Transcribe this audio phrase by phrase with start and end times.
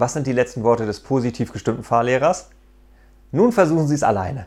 [0.00, 2.50] Was sind die letzten Worte des positiv gestimmten Fahrlehrers?
[3.32, 4.46] Nun versuchen Sie es alleine.